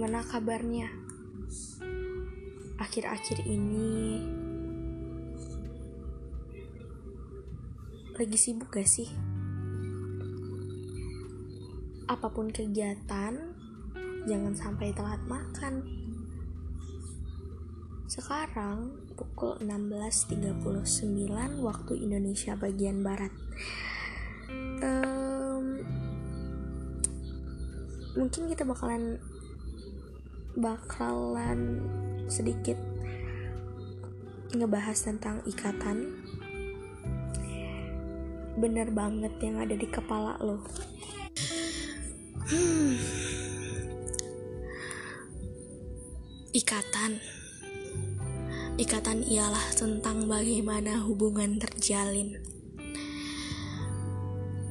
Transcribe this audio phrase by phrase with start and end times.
[0.00, 0.88] kabarnya?
[2.80, 4.24] Akhir-akhir ini
[8.16, 9.12] lagi sibuk gak sih?
[12.08, 13.36] Apa pun kegiatan,
[14.24, 15.84] jangan sampai telat makan.
[18.08, 20.56] Sekarang pukul 16.39
[21.60, 23.32] waktu Indonesia bagian Barat.
[24.80, 25.84] Um,
[28.16, 29.16] mungkin kita bakalan
[30.52, 31.80] bakalan
[32.28, 32.76] sedikit
[34.52, 36.12] ngebahas tentang ikatan.
[38.60, 40.60] Bener banget yang ada di kepala lo.
[42.52, 43.00] Hmm.
[46.52, 47.16] ikatan.
[48.76, 52.36] Ikatan ialah tentang bagaimana hubungan terjalin.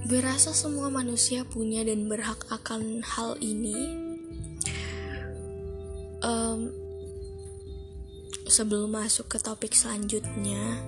[0.06, 4.11] Gue rasa semua manusia punya dan berhak akan hal ini
[6.22, 6.69] um,
[8.47, 10.80] sebelum masuk ke topik selanjutnya,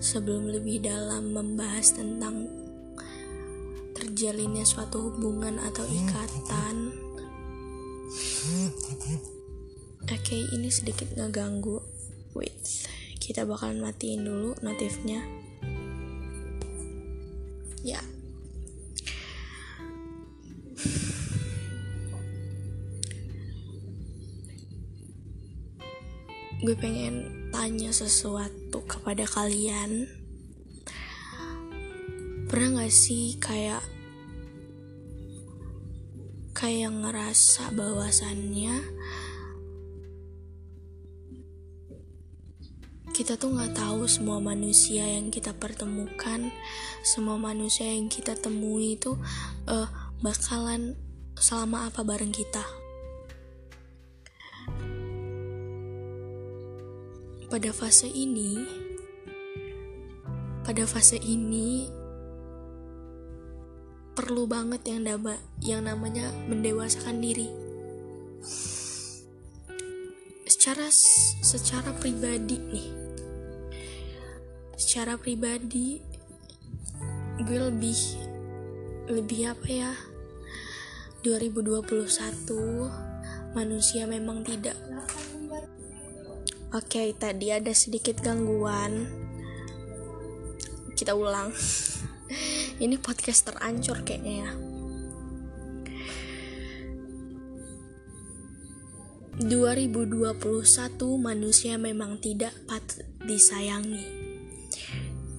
[0.00, 2.48] sebelum lebih dalam membahas tentang
[3.94, 6.92] terjalinnya suatu hubungan atau ikatan.
[10.04, 11.80] Oke, okay, ini sedikit ngeganggu.
[12.36, 12.84] Wait,
[13.22, 15.24] kita bakalan matiin dulu notifnya.
[17.84, 18.00] Ya.
[18.00, 18.23] Yeah.
[26.64, 30.08] Gue pengen tanya sesuatu kepada kalian.
[32.48, 33.84] Pernah gak sih kayak
[36.56, 38.80] kayak ngerasa bahwasannya
[43.12, 46.48] kita tuh nggak tahu semua manusia yang kita pertemukan
[47.04, 49.14] semua manusia yang kita temui itu
[49.68, 49.86] uh,
[50.24, 50.96] bakalan
[51.38, 52.64] selama apa bareng kita
[57.54, 58.66] pada fase ini
[60.66, 61.86] pada fase ini
[64.18, 67.46] perlu banget yang daba yang namanya mendewasakan diri.
[70.50, 70.90] Secara
[71.46, 72.90] secara pribadi nih
[74.74, 76.02] secara pribadi
[77.38, 78.00] gue lebih
[79.14, 79.94] lebih apa ya
[81.22, 84.74] 2021 manusia memang tidak
[86.74, 89.06] Oke, okay, tadi ada sedikit gangguan.
[90.98, 91.54] Kita ulang.
[92.82, 94.50] Ini podcast terancur kayaknya ya.
[99.38, 100.34] 2021
[101.14, 104.02] manusia memang tidak patut disayangi.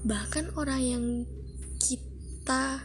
[0.08, 1.06] Bahkan orang yang
[1.84, 2.80] kita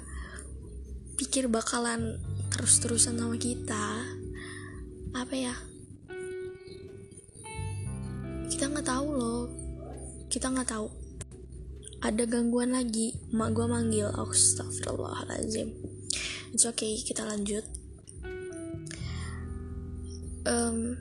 [1.14, 2.18] pikir bakalan
[2.50, 4.10] terus-terusan sama kita
[5.14, 5.54] apa ya
[8.70, 9.42] nggak tahu loh.
[10.30, 10.86] Kita nggak tahu.
[12.00, 13.18] Ada gangguan lagi.
[13.34, 14.08] Mak gue manggil.
[14.08, 15.90] Astagfirullahaladzim
[16.50, 17.62] it's okay kita lanjut.
[20.40, 20.98] Um,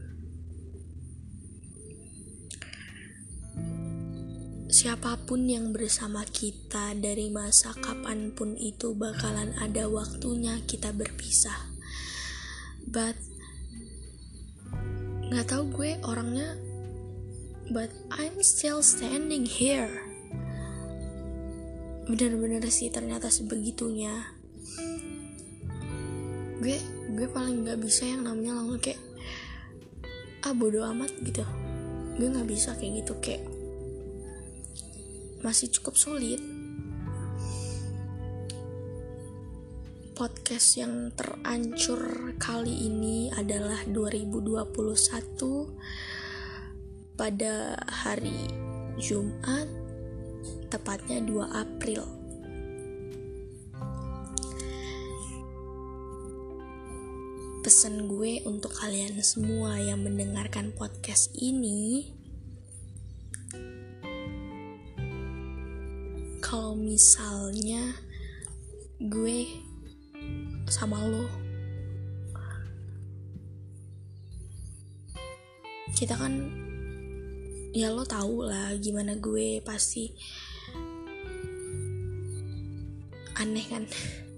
[4.69, 11.57] siapa pun yang bersama kita dari masa kapan pun itu bakalan ada waktunya kita berpisah.
[12.85, 13.17] But
[15.29, 16.57] nggak tahu gue orangnya
[17.69, 19.89] but I'm still standing here.
[22.09, 24.33] Bener-bener sih ternyata sebegitunya.
[26.59, 26.77] Gue
[27.13, 29.01] gue paling nggak bisa yang namanya langsung kayak
[30.43, 31.45] ah bodo amat gitu.
[32.17, 33.45] Gue nggak bisa kayak gitu kayak
[35.45, 36.41] masih cukup sulit.
[40.19, 44.67] podcast yang terancur kali ini adalah 2021
[47.19, 48.47] pada hari
[48.95, 49.67] Jumat,
[50.71, 52.07] tepatnya 2 April.
[57.59, 62.07] Pesan gue untuk kalian semua yang mendengarkan podcast ini,
[66.39, 67.99] kalau misalnya
[69.03, 69.43] gue
[70.71, 71.27] sama lo
[75.99, 76.68] kita kan
[77.69, 80.09] ya lo tau lah gimana gue pasti.
[83.39, 83.87] Aneh kan?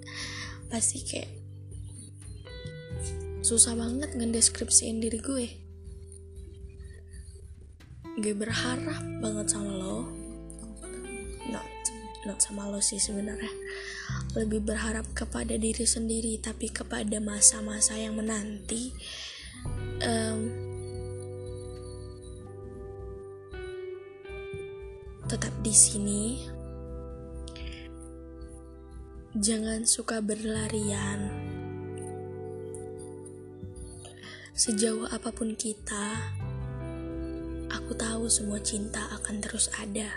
[0.71, 1.27] Pasti kayak
[3.43, 5.47] susah banget ngedeskripsiin diri gue.
[8.21, 10.07] Gue berharap banget sama lo.
[11.49, 11.67] Not
[12.23, 13.51] not sama lo sih sebenarnya.
[14.37, 18.93] Lebih berharap kepada diri sendiri tapi kepada masa-masa yang menanti
[25.31, 26.23] tetap di sini.
[29.31, 31.31] Jangan suka berlarian.
[34.51, 36.35] Sejauh apa pun kita
[37.71, 40.11] aku tahu semua cinta akan terus ada.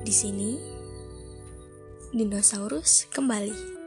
[0.00, 0.56] Di sini
[2.16, 3.79] dinosaurus kembali